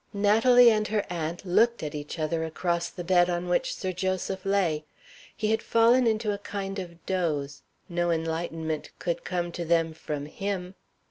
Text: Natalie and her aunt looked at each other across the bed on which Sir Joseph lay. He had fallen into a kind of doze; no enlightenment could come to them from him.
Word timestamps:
Natalie 0.13 0.71
and 0.71 0.87
her 0.87 1.05
aunt 1.11 1.45
looked 1.45 1.83
at 1.83 1.93
each 1.93 2.17
other 2.17 2.43
across 2.43 2.89
the 2.89 3.03
bed 3.03 3.29
on 3.29 3.47
which 3.47 3.75
Sir 3.75 3.91
Joseph 3.91 4.43
lay. 4.47 4.83
He 5.37 5.51
had 5.51 5.61
fallen 5.61 6.07
into 6.07 6.33
a 6.33 6.39
kind 6.39 6.79
of 6.79 7.05
doze; 7.05 7.61
no 7.87 8.09
enlightenment 8.09 8.89
could 8.97 9.23
come 9.23 9.51
to 9.51 9.63
them 9.63 9.93
from 9.93 10.25
him. 10.25 10.73